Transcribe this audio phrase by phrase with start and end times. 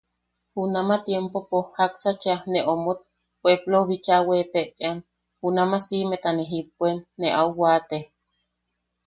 [0.53, 2.99] Junama tiempopo jaksa cheʼa ne omot,
[3.41, 4.97] puepplou bicha weepeʼean,
[5.41, 7.97] junnama siʼimeta ne jippuen, ne au waate.